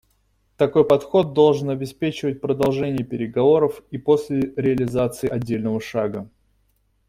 Такой 0.57 0.83
подход 0.83 1.33
должен 1.33 1.69
обеспечивать 1.69 2.41
продолжение 2.41 3.05
переговоров 3.05 3.83
и 3.91 3.99
после 3.99 4.51
реализации 4.57 5.29
отдельного 5.29 5.79
шага. 5.79 6.27